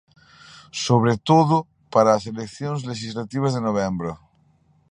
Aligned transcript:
Sobre 0.85 1.13
todo, 1.29 1.55
para 1.93 2.09
as 2.17 2.23
eleccións 2.33 2.81
lexislativas 2.91 3.53
de 3.53 3.61
novembro. 3.67 4.11